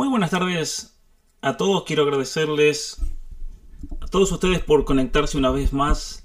[0.00, 0.98] Muy buenas tardes
[1.42, 1.84] a todos.
[1.84, 3.02] Quiero agradecerles
[4.00, 6.24] a todos ustedes por conectarse una vez más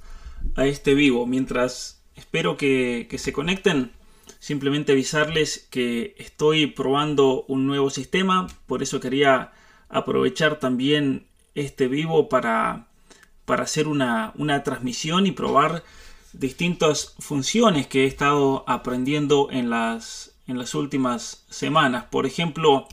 [0.56, 1.28] a este vivo.
[1.28, 3.92] Mientras espero que, se conecten,
[4.40, 8.48] simplemente avisarles que estoy probando un nuevo sistema.
[8.66, 9.52] Por eso quería
[9.90, 12.88] aprovechar también este vivo para,
[13.44, 15.84] para hacer una, una transmisión y probar
[16.32, 22.06] distintas funciones que he estado aprendiendo en las, en las últimas semanas.
[22.06, 22.88] Por ejemplo,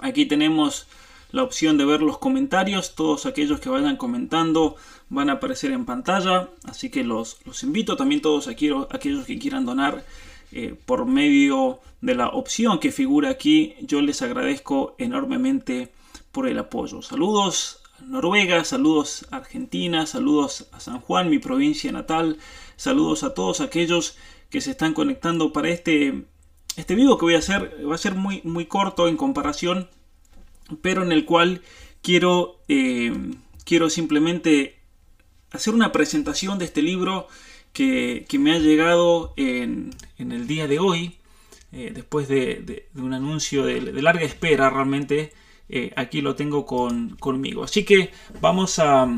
[0.00, 0.86] Aquí tenemos
[1.30, 2.94] la opción de ver los comentarios.
[2.94, 4.76] Todos aquellos que vayan comentando
[5.08, 6.48] van a aparecer en pantalla.
[6.64, 10.04] Así que los, invito también todos aquellos, aquellos que quieran donar
[10.52, 13.74] eh, por medio de la opción que figura aquí.
[13.80, 15.92] Yo les agradezco enormemente
[16.30, 17.02] por el apoyo.
[17.02, 22.38] Saludos a Noruega, saludos a Argentina, saludos a San Juan, mi provincia natal.
[22.76, 24.16] Saludos a todos aquellos
[24.50, 26.26] que se están conectando para este
[26.76, 29.88] este video que voy a hacer va a ser muy, muy corto en comparación,
[30.82, 31.62] pero en el cual
[32.02, 33.12] quiero, eh,
[33.64, 34.78] quiero simplemente
[35.52, 37.28] hacer una presentación de este libro
[37.72, 41.16] que, me ha llegado en, el día de hoy,
[41.72, 45.32] eh, después de, un anuncio de, larga espera realmente.
[45.70, 47.64] Eh, aquí lo tengo con, conmigo.
[47.64, 48.10] Así que
[48.40, 49.08] vamos a,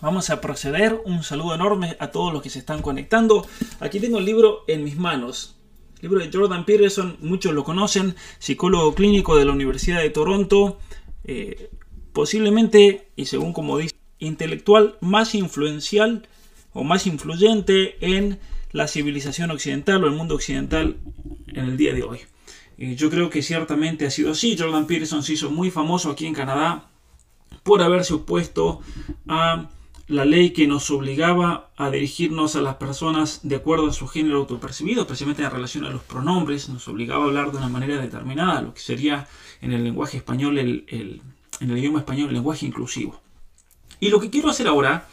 [0.00, 1.00] vamos a proceder.
[1.04, 3.46] Un saludo enorme a todos los que se están conectando.
[3.78, 5.54] Aquí tengo el libro en mis manos
[6.02, 10.78] libro de Jordan Peterson, muchos lo conocen, psicólogo clínico de la Universidad de Toronto,
[11.24, 11.70] eh,
[12.12, 16.28] posiblemente, y según como dice, intelectual más influencial
[16.72, 18.40] o más influyente en
[18.72, 20.96] la civilización occidental o el mundo occidental
[21.48, 22.18] en el día de hoy.
[22.78, 24.56] Yo creo que ciertamente ha sido así.
[24.58, 26.88] Jordan Peterson se hizo muy famoso aquí en Canadá
[27.62, 28.80] por haberse opuesto
[29.28, 29.70] a
[30.08, 34.38] la ley que nos obligaba a dirigirnos a las personas de acuerdo a su género
[34.38, 38.62] autopercibido, especialmente en relación a los pronombres, nos obligaba a hablar de una manera determinada,
[38.62, 39.28] lo que sería
[39.60, 43.20] en el lenguaje español, el, en el idioma español, el lenguaje inclusivo.
[44.00, 45.08] Y lo que quiero hacer ahora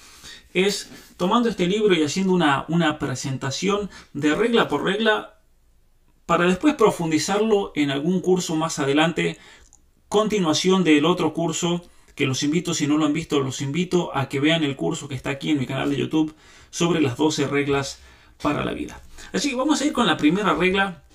[0.53, 5.35] es, tomando este libro y haciendo una, una presentación de regla por regla,
[6.25, 9.37] para después profundizarlo en algún curso más adelante,
[10.07, 11.83] continuación del otro curso
[12.19, 15.07] que los invito, si no lo han visto, los invito a que vean el curso
[15.07, 16.35] que está aquí en mi canal de YouTube
[16.69, 18.01] sobre las 12 reglas
[18.41, 19.01] para la vida.
[19.31, 21.05] Así que vamos a ir con la primera regla.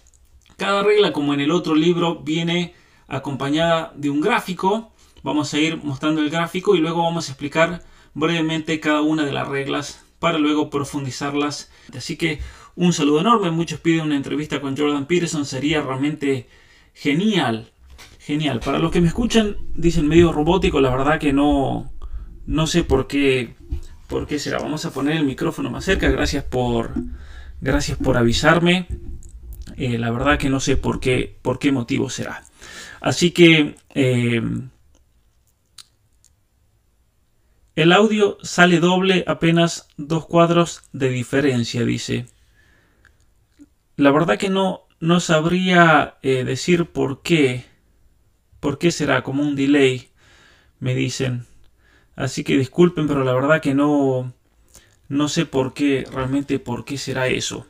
[0.56, 2.72] Cada regla, como en el otro libro, viene
[3.06, 4.94] acompañada de un gráfico.
[5.22, 7.82] Vamos a ir mostrando el gráfico y luego vamos a explicar
[8.14, 11.70] brevemente cada una de las reglas para luego profundizarlas.
[11.94, 12.38] Así que
[12.76, 13.50] un saludo enorme.
[13.50, 15.44] Muchos piden una entrevista con Jordan Peterson.
[15.44, 16.48] Sería realmente
[16.94, 17.74] genial
[18.25, 18.61] Genial.
[18.61, 21.93] Para los que me escuchan, dicen medio robótico, la verdad que no,
[22.47, 23.55] no sé por qué,
[24.09, 24.61] por qué será.
[24.61, 26.09] Vamos a poner el micrófono más cerca.
[26.09, 26.95] Gracias por,
[27.61, 28.89] gracias por avisarme.
[29.77, 32.43] Eh, la verdad que no sé por qué, por qué motivo será.
[33.03, 34.43] Así que eh,
[37.77, 42.25] el audio sale doble, apenas dos cuadros de diferencia, dice.
[43.97, 47.74] La verdad que no, no sabría eh, decir por qué.
[48.64, 49.22] ¿Por qué será?
[49.22, 50.08] Como un delay,
[50.81, 51.44] me dicen.
[52.16, 54.32] Así que disculpen, pero la verdad que no,
[55.11, 57.66] no sé por qué, realmente por qué será eso.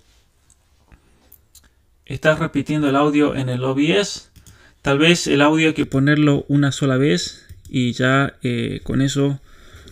[2.06, 4.31] Estás repitiendo el audio en el OBS.
[4.82, 9.40] Tal vez el audio hay que ponerlo una sola vez y ya eh, con eso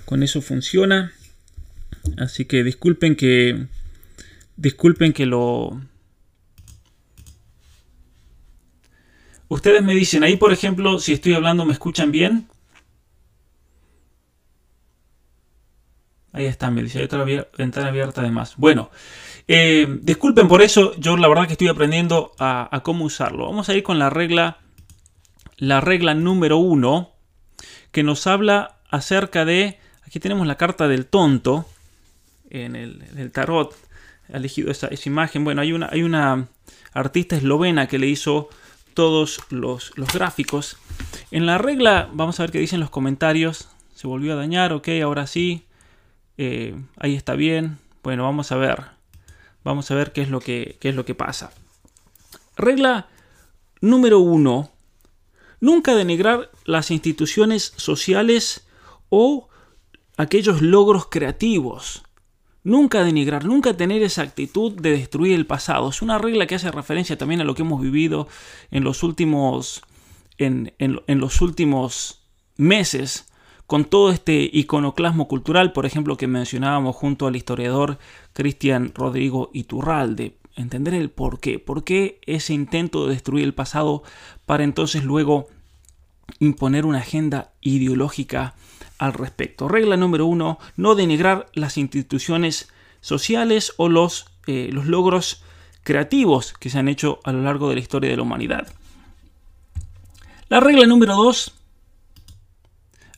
[0.05, 1.13] con eso funciona.
[2.17, 3.67] Así que disculpen que
[4.57, 5.83] disculpen que lo
[9.53, 12.49] Ustedes me dicen, ahí por ejemplo, si estoy hablando, ¿me escuchan bien?
[16.33, 17.23] Ahí está, me dice, hay otra
[17.59, 18.55] ventana abierta además.
[18.57, 18.91] Bueno,
[19.47, 23.45] eh, disculpen por eso, yo la verdad que estoy aprendiendo a, cómo usarlo.
[23.45, 24.57] Vamos a ir con la regla
[25.59, 27.11] la regla número uno,
[27.91, 31.67] que nos habla acerca de, aquí tenemos la carta del tonto,
[32.49, 33.77] en el, tarot,
[34.33, 36.49] ha elegido esa, imagen, bueno, hay una, hay una
[36.95, 38.49] artista eslovena que le hizo
[38.95, 40.77] todos los, los gráficos.
[41.31, 44.89] En la regla, vamos a ver qué dicen los comentarios, se volvió a dañar, ok,
[45.03, 45.65] ahora sí,
[46.39, 48.83] eh, ahí está bien, bueno, vamos a ver,
[49.65, 51.53] vamos a ver qué es lo que, qué es lo que pasa.
[52.57, 53.09] Regla
[53.81, 54.71] número uno,
[55.61, 58.67] nunca denigrar las instituciones sociales
[59.09, 59.49] o
[60.17, 62.03] aquellos logros creativos.
[62.65, 65.89] Nunca denigrar, nunca tener esa actitud de destruir el pasado.
[65.89, 68.29] Es una regla que hace referencia también a lo que hemos vivido
[68.71, 69.83] en los últimos,
[70.39, 70.73] en,
[71.09, 72.23] los últimos
[72.57, 73.27] meses
[73.67, 77.99] con todo este iconoclasmo cultural, por ejemplo, que mencionábamos junto al historiador
[78.33, 80.37] Cristian Rodrigo Iturralde.
[80.55, 84.05] Entender el por qué, por qué ese intento de destruir el pasado
[84.47, 85.49] para entonces luego
[86.39, 88.55] imponer una agenda ideológica
[89.03, 89.67] al respecto.
[89.67, 92.69] Regla número uno, no denigrar las instituciones
[93.01, 95.43] sociales o los, eh, los logros
[95.83, 98.73] creativos que se han hecho a lo largo de la historia de la humanidad.
[100.49, 101.53] La regla número dos,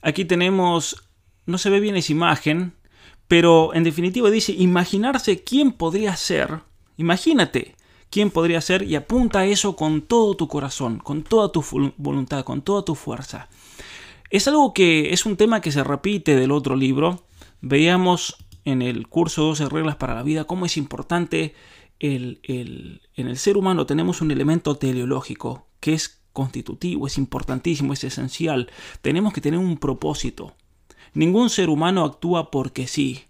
[0.01, 1.05] aquí tenemos,
[1.45, 2.73] no se ve bien esa imagen,
[3.29, 6.61] pero en definitiva dice imaginarse quién podría ser,
[6.97, 7.77] imagínate
[8.09, 11.63] quién podría ser y apunta a eso con todo tu corazón, con toda tu
[11.99, 13.51] voluntad, con toda tu fuerza.
[14.35, 17.25] Es algo que es un tema que se repite del otro libro.
[17.61, 21.55] Veíamos en el curso 12 reglas para la vida cómo es importante
[22.01, 28.03] el, en el ser humano tenemos un elemento teleológico que es constitutivo, es importantísimo, es
[28.03, 28.73] esencial.
[29.03, 30.57] Tenemos que tener un propósito.
[31.13, 33.27] Ningún ser humano actúa porque sí,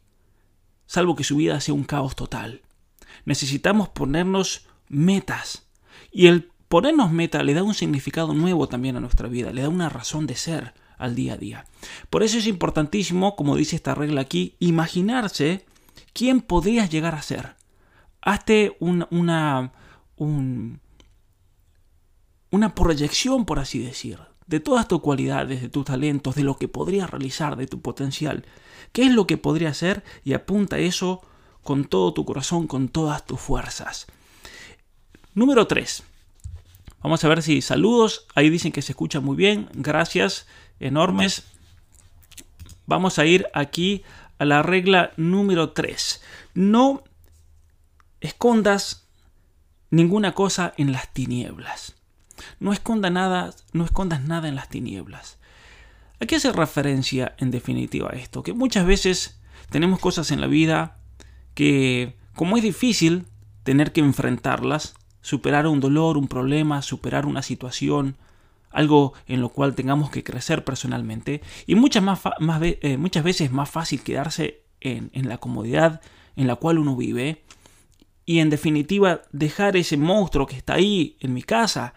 [0.87, 2.63] salvo que su vida sea un caos total.
[3.27, 5.69] Necesitamos ponernos metas.
[6.11, 9.69] Y el ponernos meta le da un significado nuevo también a nuestra vida, le da
[9.69, 11.67] una razón de ser al día a día.
[12.11, 15.65] Por eso es importantísimo, como dice esta regla aquí, imaginarse
[16.13, 17.57] quién podrías llegar a ser.
[18.21, 19.09] Hazte una,
[22.51, 26.69] una proyección, por así decir, de todas tus cualidades, de tus talentos, de lo que
[26.69, 28.45] podrías realizar, de tu potencial.
[28.93, 30.05] ¿Qué es lo que podría ser?
[30.23, 31.23] Y apunta eso
[31.63, 34.07] con todo tu corazón, con todas tus fuerzas.
[35.35, 36.05] Número 3.
[37.03, 38.27] Vamos a ver si saludos.
[38.35, 39.69] Ahí dicen que se escucha muy bien.
[39.75, 40.47] Gracias
[40.81, 41.45] enormes.
[42.87, 44.03] Vamos a ir aquí
[44.39, 46.23] a la regla número 3.
[46.55, 47.03] No
[48.21, 49.09] escondas
[49.91, 51.95] ninguna cosa en las tinieblas.
[52.59, 55.39] No esconda nada, no escondas nada en las tinieblas.
[56.21, 58.43] ¿A qué hace referencia en definitiva esto?
[58.43, 59.41] Que muchas veces
[59.71, 60.99] tenemos cosas en la vida
[61.55, 63.27] que, como es difícil
[63.63, 68.17] tener que enfrentarlas, superar un dolor, un problema, superar una situación,
[68.75, 72.21] algo en lo cual tengamos que crecer personalmente y muchas, más
[72.63, 76.03] eh, muchas veces es más fácil quedarse en, la comodidad
[76.37, 77.45] en la cual uno vive
[78.27, 81.95] y en definitiva dejar ese monstruo que está ahí en mi casa.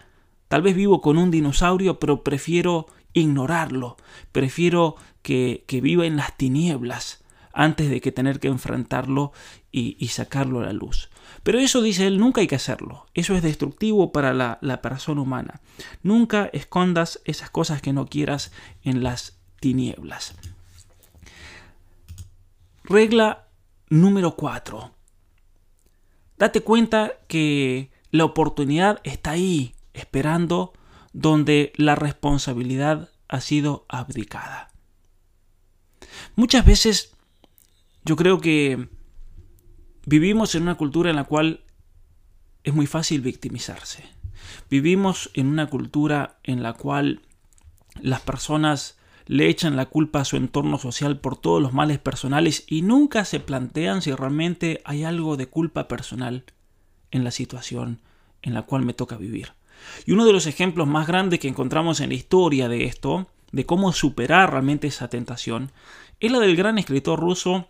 [0.47, 3.97] Tal vez vivo con un dinosaurio, pero prefiero ignorarlo,
[4.31, 7.25] prefiero que, que viva en las tinieblas
[7.57, 9.31] antes de que tener que enfrentarlo
[9.71, 11.09] y, sacarlo a la luz.
[11.44, 13.06] Pero eso, dice él, nunca hay que hacerlo.
[13.13, 15.62] Eso es destructivo para la, persona humana.
[16.03, 18.51] Nunca escondas esas cosas que no quieras
[18.84, 20.36] en las tinieblas.
[22.84, 23.48] Regla
[23.89, 24.91] número 4.
[26.38, 30.74] Date cuenta que la oportunidad está ahí, esperando,
[31.13, 34.72] donde la responsabilidad ha sido abdicada.
[36.36, 37.15] Muchas veces
[38.05, 38.88] yo creo que
[40.08, 41.60] vivimos en una cultura en la cual
[42.64, 44.06] es muy fácil victimizarse.
[44.70, 47.22] Vivimos en una cultura en la cual
[48.02, 52.64] las personas le echan la culpa a su entorno social por todos los males personales
[52.68, 56.46] y nunca se plantean si realmente hay algo de culpa personal
[57.12, 58.00] en la situación
[58.42, 59.52] en la cual me toca vivir.
[60.06, 63.66] Y uno de los ejemplos más grandes que encontramos en la historia de esto, de
[63.66, 65.74] cómo superar realmente esa tentación,
[66.22, 67.68] es la del gran escritor ruso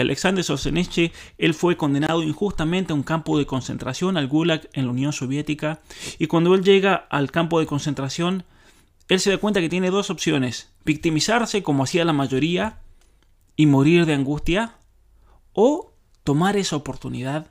[0.00, 4.92] Alexander Solzhenitsyn, él fue condenado injustamente a un campo de concentración, al Gulag, en la
[4.92, 5.80] Unión Soviética,
[6.18, 8.44] y cuando él llega al campo de concentración,
[9.08, 12.80] él se da cuenta que tiene dos opciones, victimizarse como hacía la mayoría
[13.56, 14.74] y morir de angustia,
[15.52, 15.92] o
[16.24, 17.50] tomar esa oportunidad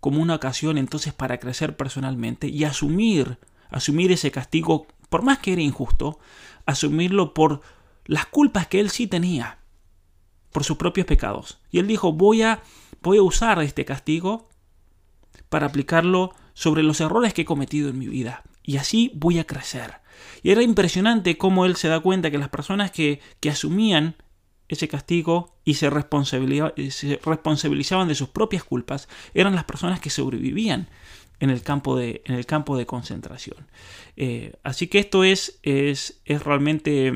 [0.00, 3.38] como una ocasión entonces para crecer personalmente y asumir,
[3.70, 6.18] asumir ese castigo, por más que era injusto,
[6.66, 7.60] asumirlo por
[8.06, 9.59] las culpas que él sí tenía
[10.52, 11.60] por sus propios pecados.
[11.70, 12.62] Y él dijo, voy a,
[13.02, 14.48] voy a usar este castigo
[15.48, 18.42] para aplicarlo sobre los errores que he cometido en mi vida.
[18.62, 19.94] Y así voy a crecer.
[20.42, 24.16] Y era impresionante cómo él se da cuenta que las personas que, que asumían
[24.70, 30.88] ese castigo y se, responsabilizaban de sus propias culpas eran las personas que sobrevivían
[31.40, 33.66] en el campo de, en el campo de concentración.
[34.16, 37.12] Eh, así que esto es, es, es realmente,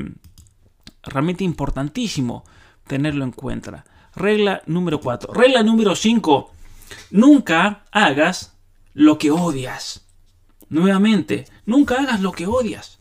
[1.03, 2.43] realmente importantísimo
[2.87, 3.85] tenerlo en cuenta.
[4.15, 5.33] Regla número 4.
[5.33, 6.51] Regla número 5.
[7.11, 8.57] Nunca hagas
[8.93, 10.05] lo que odias.
[10.69, 12.99] Nuevamente, nunca hagas lo que odias.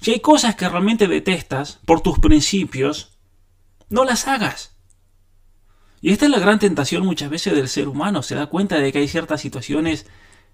[0.00, 3.18] Si hay cosas que realmente detestas por tus principios,
[3.88, 4.76] no las hagas.
[6.00, 8.22] Y esta es la gran tentación muchas veces del ser humano.
[8.22, 10.06] Se da cuenta de que hay ciertas situaciones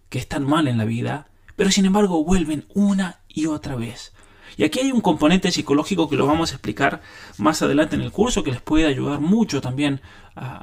[0.08, 4.12] que están mal en la vida, pero sin embargo vuelven una y otra vez.
[4.56, 7.02] Y aquí hay un componente psicológico que lo vamos a explicar
[7.38, 10.00] más adelante en el curso que les puede ayudar mucho también,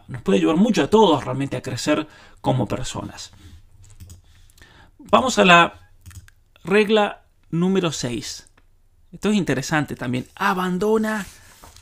[0.08, 2.08] nos puede ayudar mucho a todos realmente a crecer
[2.41, 3.32] como personas.
[5.00, 5.91] Vamos a la
[6.63, 8.50] regla número 6.
[9.13, 10.27] Esto es interesante también.
[10.36, 11.25] Abandona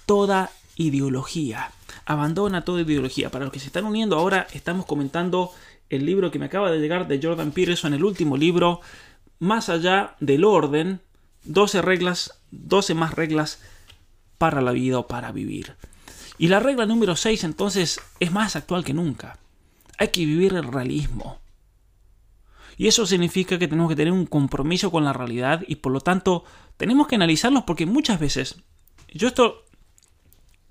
[0.06, 1.72] toda ideología.
[2.06, 3.32] Abandona toda ideología.
[3.32, 5.52] Para los que se están uniendo ahora, estamos comentando
[5.90, 8.82] el libro que me acaba de llegar de Jordan Peterson, el último libro,
[9.40, 11.02] Más allá del orden,
[11.46, 13.60] 12 reglas, 12 más reglas
[14.38, 15.76] para la vida o para vivir.
[16.38, 19.40] Y la regla número 6 entonces es más actual que nunca.
[19.98, 21.40] Hay que vivir el realismo.
[22.78, 26.02] Y eso significa que tenemos que tener un compromiso con la realidad y por lo
[26.02, 26.44] tanto
[26.76, 28.58] tenemos que analizarlos porque muchas veces,
[29.14, 29.64] yo esto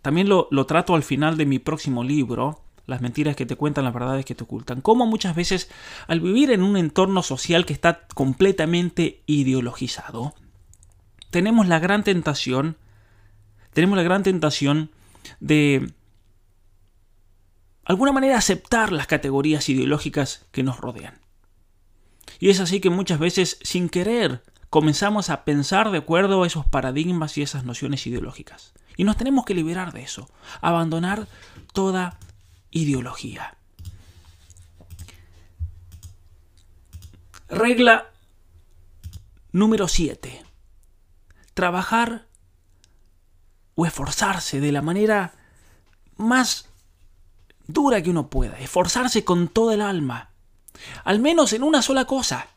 [0.03, 3.95] también lo, trato al final de mi próximo libro, las mentiras que te cuentan, las
[3.95, 4.83] verdades que te ocultan.
[4.83, 5.71] Como muchas veces
[6.07, 10.35] al vivir en un entorno social que está completamente ideologizado,
[11.35, 12.77] tenemos la gran tentación,
[13.73, 14.93] tenemos la gran tentación
[15.41, 15.93] de
[17.85, 21.19] alguna manera aceptar las categorías ideológicas que nos rodean.
[22.39, 26.67] Y es así que muchas veces, sin querer, comenzamos a pensar de acuerdo a esos
[26.67, 28.73] paradigmas y esas nociones ideológicas.
[28.97, 31.27] Y nos tenemos que liberar de eso, abandonar
[31.73, 32.21] toda
[32.71, 33.57] ideología.
[37.49, 38.07] Regla
[39.51, 40.44] número 7.
[41.55, 42.27] Trabajar
[43.75, 45.35] o esforzarse de la manera
[46.17, 46.69] más
[47.67, 50.31] dura que uno pueda, esforzarse con toda el alma,
[51.05, 52.49] al menos en una sola cosa,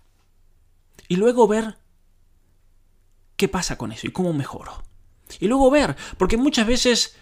[1.08, 1.78] y luego ver
[3.36, 4.84] qué pasa con eso y cómo mejoro.
[5.40, 7.16] Y luego ver, porque muchas veces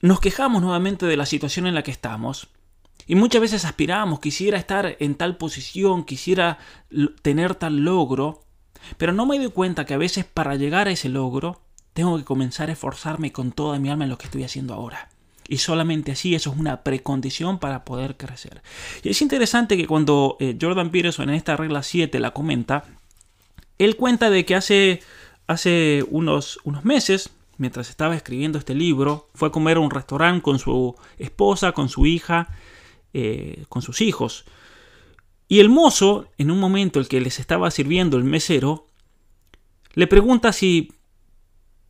[0.00, 2.48] nos quejamos nuevamente de la situación en la que estamos.
[3.06, 6.58] Y muchas veces aspiramos, quisiera estar en tal posición, quisiera
[7.22, 8.39] tener tal logro,
[8.96, 11.60] pero no me doy cuenta que a veces para llegar a ese logro
[11.92, 15.08] tengo que comenzar a esforzarme con toda mi alma en lo que estoy haciendo ahora.
[15.48, 18.62] Y solamente así eso es una precondición para poder crecer.
[19.02, 22.84] Y es interesante que cuando eh, Jordan Peterson en esta regla 7 la comenta,
[23.78, 25.00] él cuenta de que hace
[25.50, 30.42] hace unos, unos meses, mientras estaba escribiendo este libro, fue a comer a un restaurante
[30.42, 32.48] con su esposa, con su hija,
[33.12, 34.44] eh, con sus hijos.
[35.50, 38.86] Y el mozo, en un momento el que les estaba sirviendo el mesero,
[39.94, 40.92] le pregunta si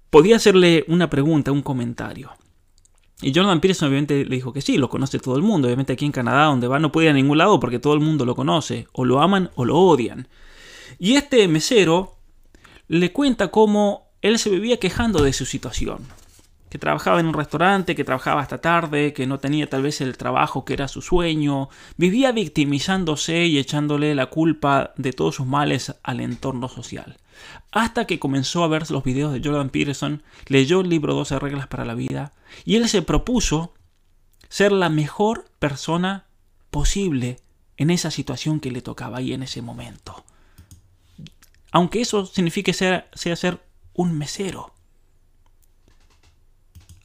[0.09, 2.31] podía hacerle una pregunta, un comentario.
[3.21, 5.69] Y Jordan Peterson obviamente le dijo que sí, lo conoce todo el mundo.
[5.69, 8.01] Obviamente aquí en Canadá, donde va, no puede ir a ningún lado porque todo el
[8.01, 8.87] mundo lo conoce.
[8.93, 10.27] O lo aman o lo odian.
[10.99, 12.17] Y este mesero
[12.89, 15.99] le cuenta cómo él se vivía quejando de su situación.
[16.71, 20.17] Que trabajaba en un restaurante, que trabajaba hasta tarde, que no tenía tal vez el
[20.17, 21.69] trabajo que era su sueño.
[21.99, 27.19] Vivía victimizándose y echándole la culpa de todos sus males al entorno social.
[27.73, 31.67] Hasta que comenzó a ver los videos de Jordan Peterson, leyó el libro 12 reglas
[31.67, 32.33] para la vida
[32.65, 33.75] y él se propuso
[34.49, 36.25] ser la mejor persona
[36.71, 37.41] posible
[37.77, 40.25] en esa situación que le tocaba ahí en ese momento
[41.73, 43.61] aunque eso signifique sea, ser
[43.95, 44.75] un mesero.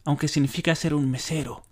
[0.06, 1.64] Aunque significa ser un mesero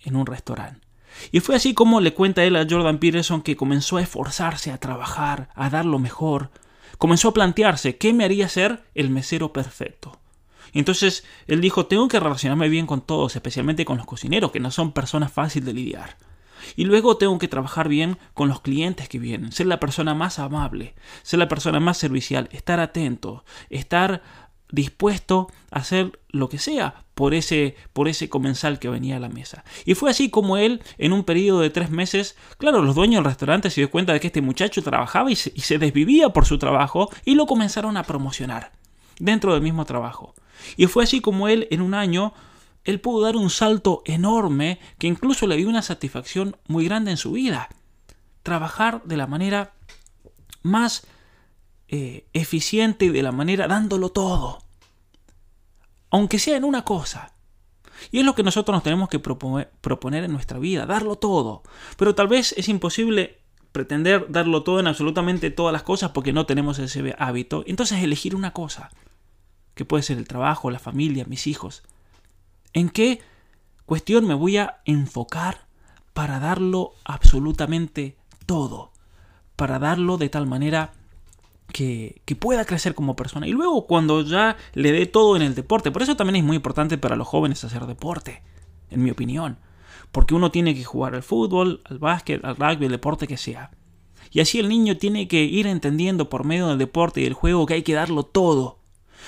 [0.00, 0.90] en un restaurante.
[1.32, 4.78] Y fue así como le cuenta él a Jordan Peterson que comenzó a esforzarse, a
[4.78, 6.50] trabajar, a dar lo mejor.
[6.98, 10.18] Comenzó a plantearse qué me haría ser el mesero perfecto.
[10.72, 14.70] entonces él dijo, tengo que relacionarme bien con todos, especialmente con los cocineros, que no
[14.70, 16.16] son personas fáciles de lidiar.
[16.76, 20.38] Y luego tengo que trabajar bien con los clientes que vienen, ser la persona más
[20.38, 24.22] amable, ser la persona más servicial, estar atento, estar
[24.72, 29.28] dispuesto a hacer lo que sea por ese, por ese comensal que venía a la
[29.28, 29.64] mesa.
[29.84, 33.30] Y fue así como él, en un periodo de tres meses, claro, los dueños del
[33.30, 36.46] restaurante se dio cuenta de que este muchacho trabajaba y se, y se desvivía por
[36.46, 38.72] su trabajo y lo comenzaron a promocionar
[39.18, 40.34] dentro del mismo trabajo.
[40.76, 42.32] Y fue así como él en un año
[42.84, 47.16] él pudo dar un salto enorme que incluso le dio una satisfacción muy grande en
[47.16, 47.68] su vida.
[48.42, 49.74] trabajar de la manera
[50.62, 51.06] más
[51.92, 54.62] eh, eficiente y de la manera dándolo todo.
[56.10, 57.32] Aunque sea en una cosa.
[58.12, 61.64] Y es lo que nosotros nos tenemos que proponer en nuestra vida, darlo todo.
[61.96, 63.40] Pero tal vez es imposible
[63.72, 67.64] pretender darlo todo en absolutamente todas las cosas porque no tenemos ese hábito.
[67.66, 68.90] Entonces elegir una cosa,
[69.74, 71.82] que puede ser el trabajo, la familia, mis hijos.
[72.72, 73.20] ¿En qué
[73.84, 75.66] cuestión me voy a enfocar
[76.12, 78.16] para darlo absolutamente
[78.46, 78.92] todo?
[79.56, 80.92] Para darlo de tal manera
[81.70, 83.46] que, pueda crecer como persona.
[83.46, 85.90] Y luego cuando ya le dé todo en el deporte.
[85.90, 88.42] Por eso también es muy importante para los jóvenes hacer deporte,
[88.90, 89.58] en mi opinión.
[90.12, 93.70] Porque uno tiene que jugar al fútbol, al básquet, al rugby, el deporte que sea.
[94.30, 97.66] Y así el niño tiene que ir entendiendo por medio del deporte y del juego
[97.66, 98.78] que hay que darlo todo.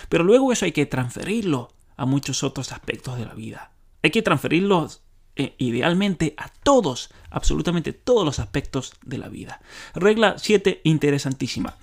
[0.09, 3.73] Pero luego eso hay que transferirlo a muchos otros aspectos de la vida.
[4.03, 4.89] Hay que transferirlo
[5.37, 9.61] eh, idealmente a todos, absolutamente todos los aspectos de la vida.
[9.95, 11.77] Regla 7, interesantísima.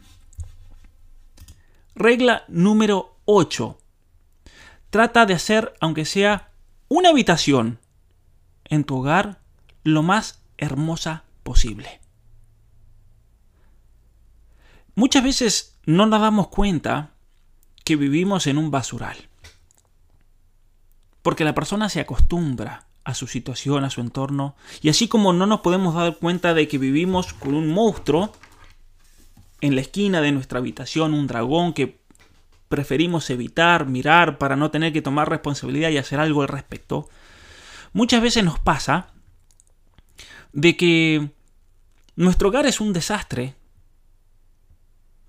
[2.01, 3.77] Regla número 8.
[4.89, 6.53] Trata de hacer, aunque sea
[6.87, 7.79] una habitación
[8.63, 9.41] en tu hogar,
[9.83, 11.99] lo más hermosa posible.
[14.95, 17.11] Muchas veces no nos damos cuenta
[17.83, 19.17] que vivimos en un basural.
[21.21, 25.45] Porque la persona se acostumbra a su situación, a su entorno, y así como no
[25.45, 28.31] nos podemos dar cuenta de que vivimos con un monstruo
[29.61, 31.99] en la esquina de nuestra habitación, un dragón que
[32.67, 37.09] preferimos evitar, mirar para no tener que tomar responsabilidad y hacer algo al respecto,
[37.93, 39.07] muchas veces nos pasa
[40.53, 41.31] de que
[42.15, 43.55] nuestro hogar es un desastre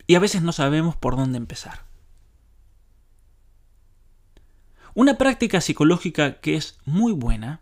[0.07, 1.85] y a veces no sabemos por dónde empezar.
[4.95, 7.61] Una práctica psicológica que es muy buena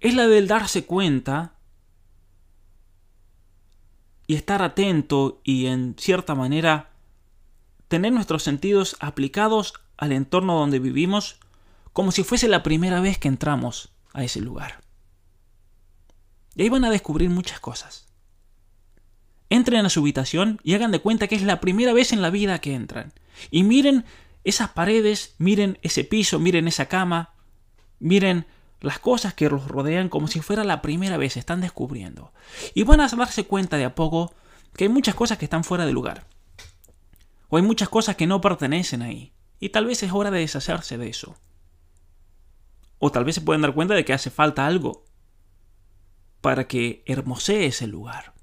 [0.00, 1.54] es la del darse cuenta
[4.32, 6.88] y estar atento y en cierta manera
[7.88, 11.36] tener nuestros sentidos aplicados al entorno donde vivimos
[11.92, 14.80] como si fuese la primera vez que entramos a ese lugar.
[16.54, 18.08] Y ahí van a descubrir muchas cosas.
[19.50, 22.30] Entren a su habitación y hagan de cuenta que es la primera vez en la
[22.30, 23.12] vida que entran.
[23.50, 24.06] Y miren
[24.44, 27.34] esas paredes, miren ese piso, miren esa cama,
[27.98, 28.46] miren
[28.82, 32.32] las cosas que los rodean como si fuera la primera vez, están descubriendo.
[32.74, 34.34] Y van a darse cuenta de a poco
[34.74, 36.26] que hay muchas cosas que están fuera de lugar.
[37.48, 39.32] O hay muchas cosas que no pertenecen ahí.
[39.60, 41.36] Y tal vez es hora de deshacerse de eso.
[42.98, 45.04] O tal vez se pueden dar cuenta de que hace falta algo
[46.40, 48.34] para que hermosee ese lugar.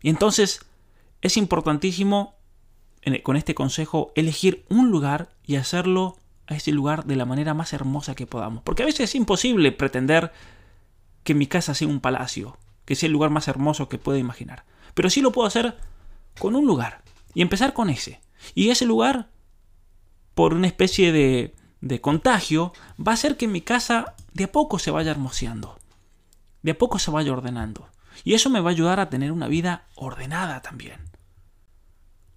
[0.00, 0.60] Y entonces
[1.20, 2.38] es importantísimo
[3.22, 6.16] con este consejo elegir un lugar y hacerlo
[6.48, 8.62] a ese lugar de la manera más hermosa que podamos.
[8.62, 10.32] Porque a veces es imposible pretender
[11.22, 12.56] que mi casa sea un palacio,
[12.86, 14.64] que sea el lugar más hermoso que pueda imaginar.
[14.94, 15.76] Pero sí lo puedo hacer
[16.38, 17.02] con un lugar
[17.34, 18.20] y empezar con ese.
[18.54, 19.28] Y ese lugar,
[20.34, 24.78] por una especie de, de contagio, va a hacer que mi casa de a poco
[24.78, 25.78] se vaya hermoseando,
[26.62, 27.88] de a poco se vaya ordenando.
[28.24, 31.10] Y eso me va a ayudar a tener una vida ordenada también.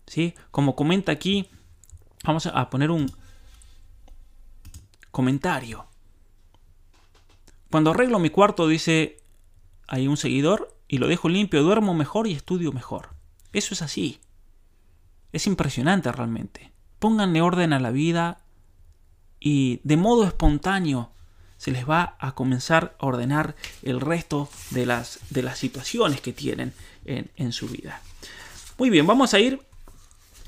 [0.05, 0.35] ¿Sí?
[0.51, 1.47] Como comenta aquí,
[2.25, 3.09] vamos a poner un
[5.11, 5.85] comentario.
[7.69, 9.17] Cuando arreglo mi cuarto, dice
[9.87, 13.09] hay un seguidor, y lo dejo limpio, duermo mejor y estudio mejor.
[13.53, 14.19] Eso es así.
[15.31, 16.73] Es impresionante realmente.
[16.99, 18.41] Pónganle orden a la vida
[19.39, 21.11] y de modo espontáneo
[21.55, 26.33] se les va a comenzar a ordenar el resto de las, de las situaciones que
[26.33, 26.73] tienen
[27.05, 28.01] en, en su vida.
[28.77, 29.61] Muy bien, vamos a ir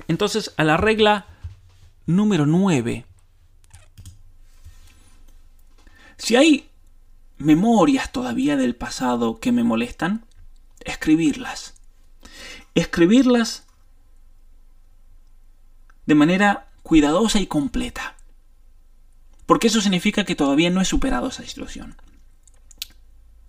[0.08, 1.26] entonces a la regla
[2.04, 3.06] número 9.
[6.16, 6.68] Si hay
[7.38, 10.24] memorias todavía del pasado que me molestan,
[10.84, 11.74] escribirlas.
[12.74, 13.64] Escribirlas
[16.06, 18.14] de manera cuidadosa y completa
[19.46, 21.96] porque eso significa que todavía no he superado esa situación.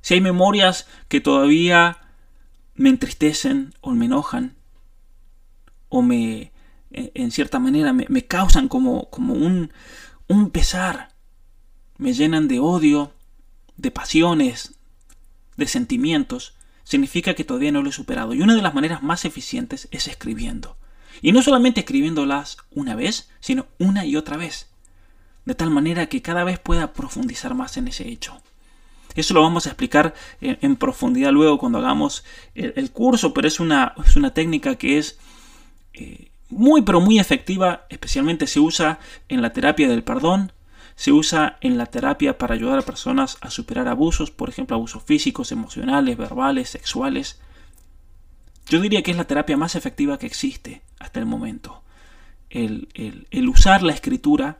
[0.01, 1.97] Si hay memorias que todavía
[2.75, 4.55] me entristecen o me enojan,
[5.89, 6.51] o me,
[6.91, 9.71] en cierta manera, me, causan como, como un,
[10.27, 11.09] un pesar,
[11.97, 13.11] me llenan de odio,
[13.77, 14.75] de pasiones,
[15.57, 16.53] de sentimientos,
[16.83, 18.33] significa que todavía no lo he superado.
[18.33, 20.77] Y una de las maneras más eficientes es escribiendo.
[21.21, 24.67] Y no solamente escribiéndolas una vez, sino una y otra vez
[25.45, 28.41] de tal manera que cada vez pueda profundizar más en ese hecho.
[29.15, 33.93] Eso lo vamos a explicar en, profundidad luego cuando hagamos el, curso, pero es una,
[34.05, 35.17] es una, técnica que es
[35.93, 40.51] eh, muy pero muy efectiva, especialmente se usa en la terapia del perdón,
[40.95, 45.03] se usa en la terapia para ayudar a personas a superar abusos, por ejemplo, abusos
[45.03, 47.39] físicos, emocionales, verbales, sexuales.
[48.67, 51.83] Yo diría que es la terapia más efectiva que existe hasta el momento.
[52.49, 52.87] El,
[53.49, 54.59] usar la escritura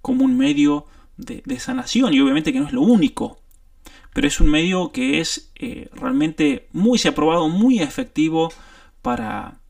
[0.00, 0.86] como un medio
[1.18, 3.38] de, sanación y obviamente que no es lo único,
[4.14, 8.50] pero es un medio que es eh, realmente muy, se ha probado muy efectivo
[9.02, 9.60] para,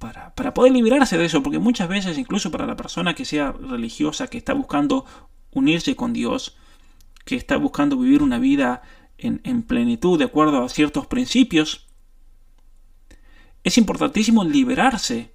[0.00, 4.28] para, poder liberarse de eso, porque muchas veces incluso para la persona que sea religiosa,
[4.28, 5.04] que está buscando
[5.52, 6.56] unirse con Dios,
[7.26, 8.82] que está buscando vivir una vida
[9.18, 11.86] en, en plenitud de acuerdo a ciertos principios,
[13.62, 15.34] es importantísimo liberarse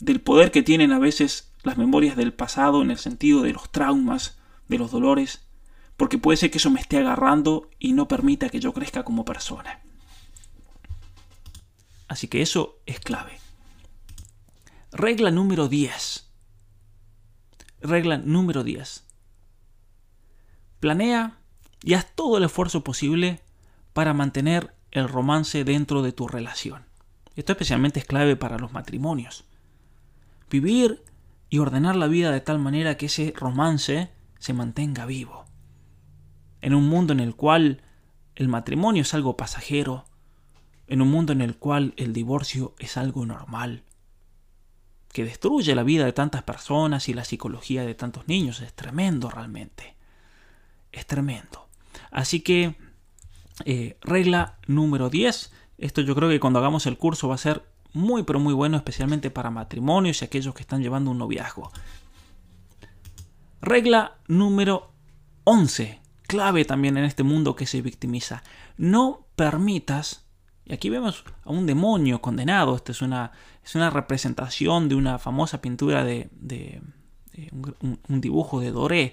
[0.00, 3.72] del poder que tienen a veces las memorias del pasado en el sentido de los
[3.72, 5.48] traumas, de los dolores,
[5.96, 9.24] porque puede ser que eso me esté agarrando y no permita que yo crezca como
[9.24, 9.80] persona.
[12.08, 13.38] Así que eso es clave.
[14.92, 16.30] Regla número 10.
[17.80, 19.04] Regla número 10.
[20.80, 21.38] Planea
[21.82, 23.40] y haz todo el esfuerzo posible
[23.92, 26.84] para mantener el romance dentro de tu relación.
[27.36, 29.44] Esto especialmente es clave para los matrimonios.
[30.50, 31.02] Vivir
[31.50, 35.44] y ordenar la vida de tal manera que ese romance se mantenga vivo.
[36.60, 37.82] En un mundo en el cual
[38.36, 40.04] el matrimonio es algo pasajero,
[40.86, 43.82] en un mundo en el cual el divorcio es algo normal,
[45.12, 48.60] que destruye la vida de tantas personas y la psicología de tantos niños.
[48.60, 49.94] Es tremendo realmente.
[50.90, 51.68] Es tremendo.
[52.10, 52.74] Así que,
[53.64, 55.52] eh, regla número 10.
[55.78, 58.76] Esto yo creo que cuando hagamos el curso va a ser muy pero muy bueno,
[58.76, 61.70] especialmente para matrimonios y aquellos que están llevando un noviazgo.
[63.62, 64.90] Regla número
[65.44, 66.00] 11.
[66.26, 68.42] Clave también en este mundo que se victimiza.
[68.76, 70.23] No permitas
[70.66, 72.74] y aquí vemos a un demonio condenado.
[72.74, 76.30] Esta es una, es una representación de una famosa pintura de,
[77.52, 79.12] un, dibujo de Doré.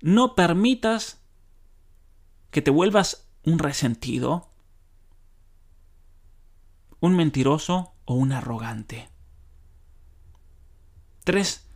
[0.00, 1.20] No permitas
[2.50, 4.48] que te vuelvas un resentido,
[6.98, 9.10] un mentiroso o un arrogante.
[11.24, 11.68] Tres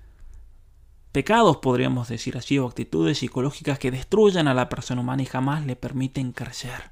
[1.13, 5.67] pecados, podríamos decir así, o actitudes psicológicas que destruyan a la persona humana y jamás
[5.67, 6.91] le permiten crecer.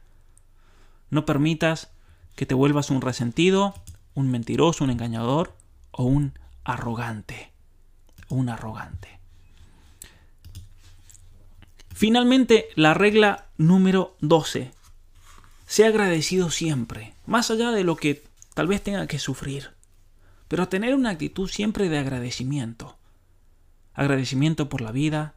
[1.09, 1.91] No permitas
[2.35, 3.75] que te vuelvas un resentido,
[4.15, 5.55] un mentiroso, un engañador
[5.91, 7.53] o un arrogante.
[8.29, 9.21] Un arrogante.
[11.95, 14.73] Finalmente, la regla número 12.
[15.67, 19.71] Sea agradecido siempre, más allá de lo que tal vez tenga que sufrir,
[20.49, 22.97] pero tener una actitud siempre de agradecimiento.
[23.95, 25.35] Agradecimiento por la vida,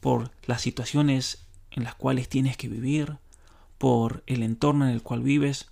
[0.00, 3.18] por las situaciones en las cuales tienes que vivir,
[3.78, 5.68] por el entorno en el cual vives,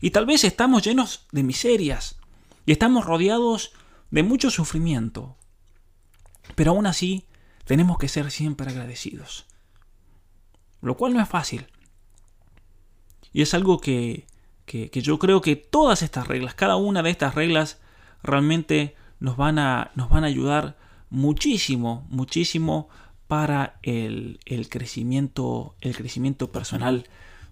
[0.00, 2.16] y tal vez estamos llenos de miserias
[2.66, 3.72] y estamos rodeados
[4.10, 5.36] de mucho sufrimiento.
[6.54, 7.26] Pero aún así
[7.64, 9.46] tenemos que ser siempre agradecidos.
[10.80, 11.66] Lo cual no es fácil.
[13.32, 14.26] Y es algo que,
[14.66, 17.80] que, yo creo que todas estas reglas, cada una de estas reglas
[18.22, 20.76] realmente nos van a, nos van a ayudar
[21.08, 22.88] muchísimo, muchísimo
[23.28, 27.08] para el, el, crecimiento, el crecimiento personal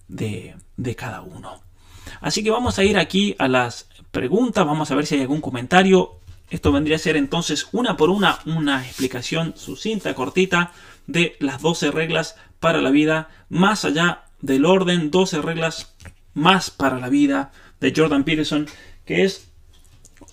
[0.09, 1.63] de, de cada uno.
[2.21, 5.41] Así que vamos a ir aquí a las preguntas, vamos a ver si hay algún
[5.41, 6.17] comentario.
[6.51, 10.73] Esto vendría a ser entonces una por una una explicación sucinta, cortita
[11.07, 15.95] de las 12 reglas para la vida, más allá del orden, 12 reglas
[16.35, 18.67] más para la vida de Jordan Peterson,
[19.05, 19.51] que es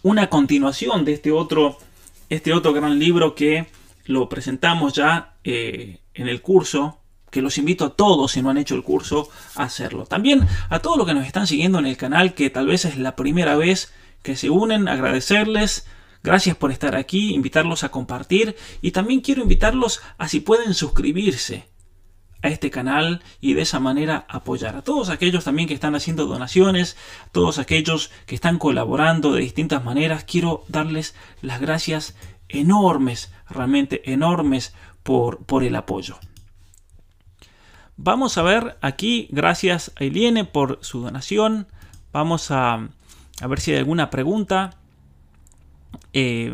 [0.04, 1.78] una continuación de este otro,
[2.30, 3.68] este otro gran libro que
[4.06, 8.58] lo presentamos ya eh, en el curso que los invito a todos, si no han
[8.58, 10.06] hecho el curso, a hacerlo.
[10.06, 12.98] También a todos los que nos están siguiendo en el canal, que tal vez es
[12.98, 15.88] la primera vez que se unen, agradecerles.
[16.24, 21.70] Gracias por estar aquí, invitarlos a compartir y también quiero invitarlos a si pueden suscribirse
[22.42, 26.26] a este canal y de esa manera apoyar a todos aquellos también que están haciendo
[26.26, 26.98] donaciones,
[27.32, 30.24] todos aquellos que están colaborando de distintas maneras.
[30.24, 32.16] Quiero darles las gracias
[32.50, 36.18] enormes, realmente enormes por, por el apoyo.
[37.98, 41.68] Vamos a ver aquí, gracias a Eliene por su donación.
[42.14, 42.90] Vamos a,
[43.48, 44.76] ver si hay alguna pregunta.
[46.14, 46.54] Eh,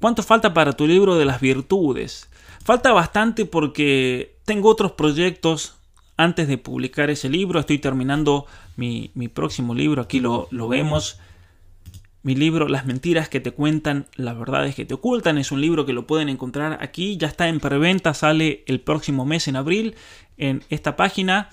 [0.00, 2.28] ¿Cuánto falta para tu libro de las virtudes?
[2.64, 5.76] Falta bastante porque tengo otros proyectos
[6.16, 7.60] antes de publicar ese libro.
[7.60, 10.02] Estoy terminando mi, próximo libro.
[10.02, 11.20] Aquí lo, lo vemos.
[12.26, 15.86] Mi libro Las mentiras que te cuentan, las verdades que te ocultan, es un libro
[15.86, 19.94] que lo pueden encontrar aquí, ya está en preventa, sale el próximo mes en abril
[20.36, 21.50] en esta página.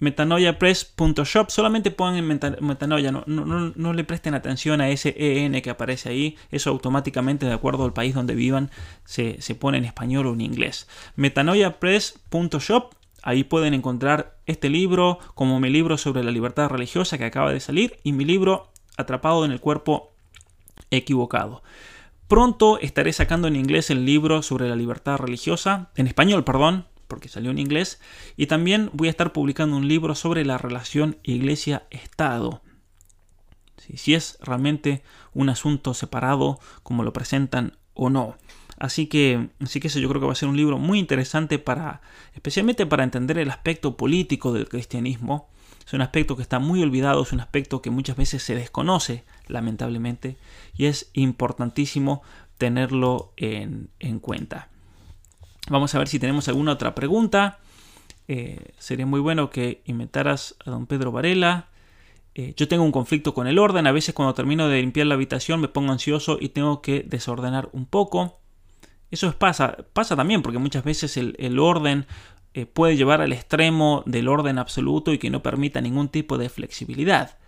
[0.00, 1.50] metanoiapress.shop.
[1.50, 6.36] Solamente pongan metanoia, no, no, le presten atención a ese EN que aparece ahí.
[6.50, 8.72] Eso automáticamente, de acuerdo al país donde vivan,
[9.04, 10.88] se, se pone en español o en inglés.
[11.14, 12.94] metanoiapress.shop.
[13.22, 17.60] Ahí pueden encontrar este libro, como mi libro sobre la libertad religiosa que acaba de
[17.60, 20.12] salir, y mi libro Atrapado en el cuerpo
[20.90, 21.62] equivocado.
[22.28, 27.28] Pronto estaré sacando en inglés el libro sobre la libertad religiosa, en español, perdón, porque
[27.28, 28.00] salió en inglés,
[28.36, 32.62] y también voy a estar publicando un libro sobre la relación iglesia-estado.
[33.76, 35.02] Si, es realmente
[35.34, 38.36] un asunto separado como lo presentan o no.
[38.78, 41.58] Así que, así que eso yo creo que va a ser un libro muy interesante
[41.58, 42.00] para,
[42.34, 45.48] especialmente para entender el aspecto político del cristianismo.
[45.90, 49.24] Es un aspecto que está muy olvidado, es un aspecto que muchas veces se desconoce,
[49.48, 50.36] lamentablemente,
[50.76, 52.22] y es importantísimo
[52.58, 53.88] tenerlo en,
[54.20, 54.68] cuenta.
[55.68, 57.58] Vamos a ver si tenemos alguna otra pregunta.
[58.28, 61.66] Eh, sería muy bueno que inventaras a don Pedro Varela.
[62.36, 63.88] Eh, yo tengo un conflicto con el orden.
[63.88, 67.68] A veces cuando termino de limpiar la habitación me pongo ansioso y tengo que desordenar
[67.72, 68.38] un poco.
[69.10, 72.06] Eso pasa, pasa también porque muchas veces el, orden
[72.54, 76.48] eh, puede llevar al extremo del orden absoluto y que no permita ningún tipo de
[76.48, 77.38] flexibilidad.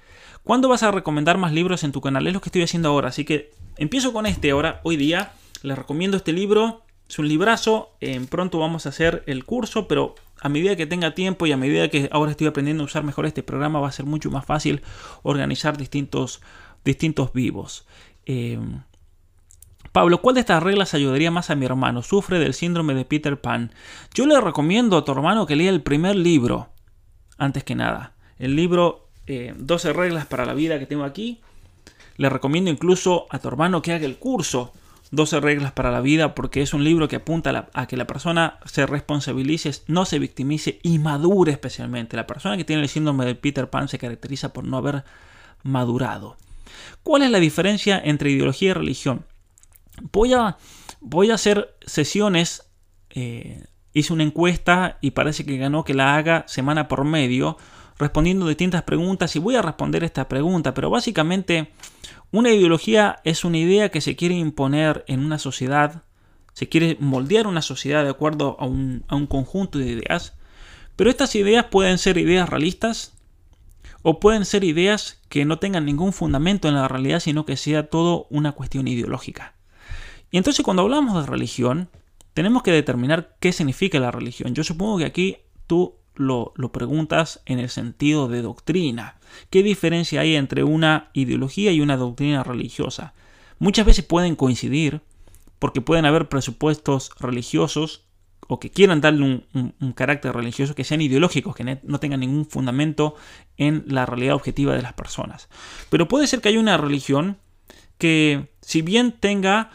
[0.43, 2.27] ¿Cuándo vas a recomendar más libros en tu canal?
[2.27, 5.33] Es lo que estoy haciendo ahora, así que empiezo con este ahora, hoy día.
[5.63, 7.91] Les recomiendo este libro, es un librazo,
[8.29, 11.89] pronto vamos a hacer el curso, pero a medida que tenga tiempo y a medida
[11.89, 14.83] que ahora estoy aprendiendo a usar mejor este programa, va a ser mucho más fácil
[15.23, 16.41] organizar distintos,
[16.85, 17.87] distintos vivos.
[18.27, 18.59] Eh,
[19.93, 22.03] Pablo, ¿cuál de estas reglas ayudaría más a mi hermano?
[22.03, 23.73] Sufre del síndrome de Peter Pan.
[24.15, 26.71] Yo le recomiendo a tu hermano que lea el primer libro,
[27.37, 28.15] antes que nada.
[28.39, 31.41] El libro 12 eh, reglas para la vida que tengo aquí.
[32.17, 34.73] Le recomiendo incluso a tu hermano que haga el curso
[35.11, 38.59] 12 reglas para la vida porque es un libro que apunta a, que la persona
[38.65, 42.17] se responsabilice, no se victimice y madure especialmente.
[42.17, 45.05] La persona que tiene el síndrome de Peter Pan se caracteriza por no haber
[45.63, 46.39] madurado.
[47.03, 49.27] ¿Cuál es la diferencia entre ideología y religión?
[50.11, 50.57] Voy a,
[51.01, 52.69] voy a hacer sesiones.
[53.11, 57.59] Eh, hice una encuesta y parece que ganó que la haga semana por medio
[57.99, 61.71] respondiendo distintas preguntas y voy a responder esta pregunta, pero básicamente
[62.31, 66.03] una ideología es una idea que se quiere imponer en una sociedad,
[66.53, 70.35] se quiere moldear una sociedad de acuerdo a un, a un conjunto de ideas,
[70.97, 73.13] pero estas ideas pueden ser ideas realistas
[74.03, 77.89] o pueden ser ideas que no tengan ningún fundamento en la realidad, sino que sea
[77.89, 79.55] todo una cuestión ideológica.
[80.33, 81.89] Y entonces cuando hablamos de religión,
[82.35, 84.55] tenemos que determinar qué significa la religión.
[84.55, 89.19] Yo supongo que aquí tú lo, preguntas en el sentido de doctrina.
[89.51, 93.13] ¿Qué diferencia hay entre una ideología y una doctrina religiosa?
[93.59, 95.03] Muchas veces pueden coincidir
[95.59, 98.07] porque pueden haber presupuestos religiosos
[98.49, 103.15] o que quieran darle un, carácter religioso que sean ideológicos, que no tengan ningún fundamento
[103.57, 105.49] en la realidad objetiva de las personas.
[105.91, 107.39] Pero puede ser que haya una religión
[107.99, 109.71] que, si bien tenga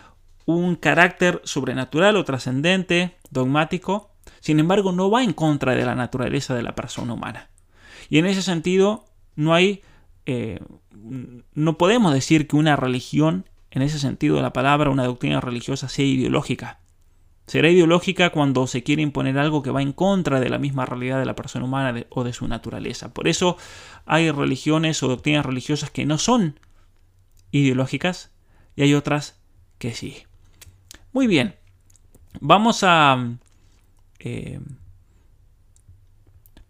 [0.47, 6.55] un carácter sobrenatural o trascendente, dogmático, sin embargo, no va en contra de la naturaleza
[6.55, 7.49] de la persona humana.
[8.09, 9.05] Y en ese sentido,
[9.35, 9.81] no hay.
[10.25, 10.59] Eh,
[11.53, 15.89] no podemos decir que una religión, en ese sentido de la palabra, una doctrina religiosa,
[15.89, 16.79] sea ideológica.
[17.45, 21.19] Será ideológica cuando se quiere imponer algo que va en contra de la misma realidad
[21.19, 23.13] de la persona humana o de su naturaleza.
[23.13, 23.57] Por eso
[24.05, 26.59] hay religiones o doctrinas religiosas que no son
[27.51, 28.31] ideológicas
[28.75, 29.41] y hay otras
[29.77, 30.26] que sí.
[31.13, 31.55] Muy bien,
[32.39, 33.37] vamos a
[34.19, 34.59] eh,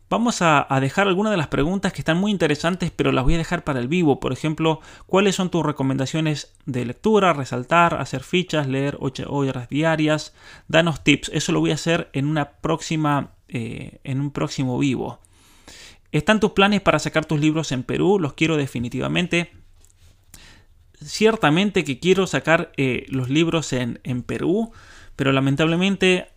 [0.10, 3.40] vamos a, dejar algunas de las preguntas que están muy interesantes, pero las voy a
[3.40, 4.20] dejar para el vivo.
[4.20, 7.34] Por ejemplo, ¿cuáles son tus recomendaciones de lectura?
[7.34, 10.34] Resaltar, hacer fichas, leer 8 horas diarias.
[10.68, 11.30] Danos tips.
[11.34, 15.20] Eso lo voy a hacer en una próxima, eh, en un próximo vivo.
[16.12, 18.18] ¿Están tus planes para sacar tus libros en Perú?
[18.20, 19.52] Los quiero definitivamente.
[21.04, 24.72] Ciertamente que quiero sacar eh, los libros en, en Perú,
[25.16, 26.28] pero lamentablemente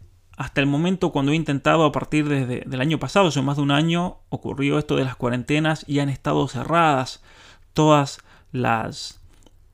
[0.41, 3.63] hasta el momento cuando he intentado a partir desde el año pasado, hace más de
[3.63, 7.23] un año, ocurrió esto de las cuarentenas y han estado cerradas
[7.75, 8.21] todas
[8.51, 9.21] las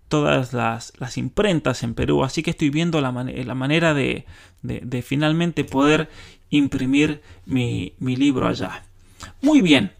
[0.08, 4.24] todas las, imprentas en Perú, así que estoy viendo la, la manera de,
[5.04, 6.08] finalmente poder
[6.50, 8.84] imprimir mi, libro allá.
[9.42, 9.92] Muy bien,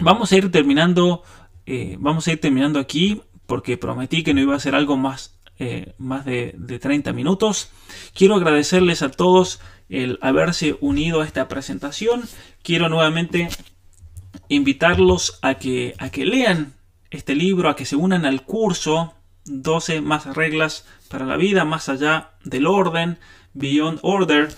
[0.00, 1.22] vamos a ir terminando,
[1.64, 5.40] eh, vamos a ir terminando aquí porque prometí que no iba a ser algo más,
[5.58, 7.70] eh, más de, de 30 minutos.
[8.14, 12.24] Quiero agradecerles a todos el haberse unido a esta presentación.
[12.62, 13.48] Quiero nuevamente
[14.48, 16.74] invitarlos a que, a que lean
[17.10, 19.14] este libro, a que se unan al curso
[19.46, 23.18] 12 más reglas para la vida, más allá del orden,
[23.54, 24.50] Beyond Order.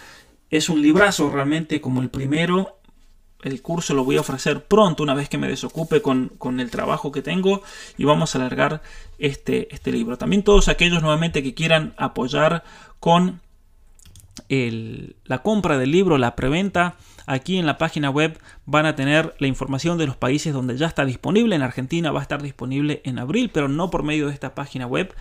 [0.50, 2.79] Es un librazo realmente como el primero.
[3.42, 7.12] El curso lo voy a ofrecer pronto, una vez que me desocupe con, el trabajo
[7.12, 7.62] que tengo
[7.96, 8.83] y vamos a alargar
[9.18, 10.18] este, este libro.
[10.18, 12.64] También todos aquellos nuevamente que quieran apoyar
[12.98, 13.40] con
[14.48, 19.46] la compra del libro, la preventa, aquí en la página web van a tener la
[19.46, 21.55] información de los países donde ya está disponible.
[21.55, 24.87] En Argentina va a estar disponible en abril, pero no por medio de esta página
[24.87, 25.14] web.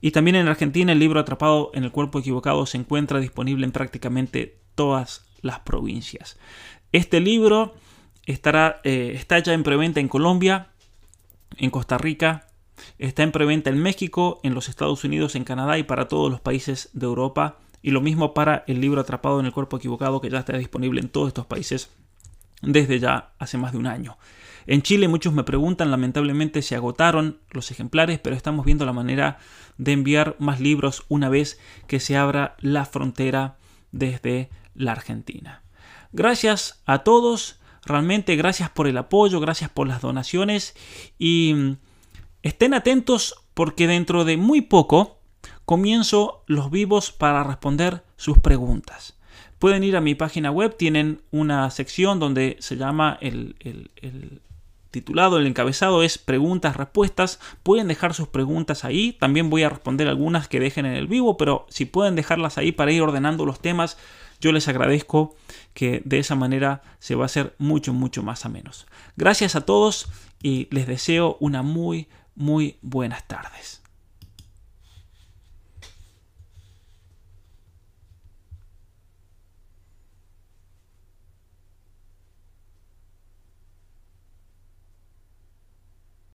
[0.00, 3.72] Y también en Argentina el libro Atrapado en el Cuerpo Equivocado se encuentra disponible en
[3.72, 6.38] prácticamente todas las provincias.
[6.92, 7.74] Este libro
[8.26, 10.68] eh, está ya en preventa en Colombia,
[11.56, 12.46] en Costa Rica,
[12.98, 16.40] está en preventa en México, en los Estados Unidos, en Canadá y para todos los
[16.40, 20.30] países de Europa y lo mismo para el libro Atrapado en el Cuerpo Equivocado, que
[20.30, 21.90] ya está disponible en todos estos países
[22.62, 24.18] desde ya hace más de un año.
[24.66, 29.38] En Chile muchos me preguntan, lamentablemente se agotaron los ejemplares, pero estamos viendo la manera
[29.78, 33.56] de enviar más libros una vez que se abra la frontera
[33.92, 35.62] desde la Argentina.
[36.16, 40.74] Gracias a todos, realmente gracias por el apoyo, gracias por las donaciones
[41.18, 41.76] y mm,
[42.42, 45.18] estén atentos porque dentro de muy poco
[45.66, 49.18] comienzo los vivos para responder sus preguntas.
[49.58, 53.54] Pueden ir a mi página web, tienen una sección donde se llama el,
[54.90, 57.40] titulado, el encabezado es preguntas, respuestas.
[57.62, 59.12] Pueden dejar sus preguntas ahí.
[59.12, 62.72] También voy a responder algunas que dejen en el vivo, pero si pueden dejarlas ahí
[62.72, 63.98] para ir ordenando los temas,
[64.40, 65.36] yo les agradezco
[65.74, 68.86] que de esa manera se va a hacer mucho, mucho más a menos.
[69.16, 70.08] Gracias a todos
[70.42, 73.82] y les deseo una muy, muy buenas tardes.